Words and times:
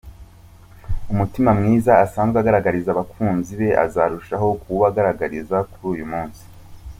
Umutima 1.11 1.49
mwiza 1.59 1.91
asanzwe 2.05 2.37
agaragariza 2.39 2.89
abakunzi 2.91 3.51
be 3.59 3.69
azarushaho 3.85 4.47
kuwubagaragariza 4.61 5.57
kuri 5.71 5.87
uyu 5.95 6.05
munsi. 6.13 6.43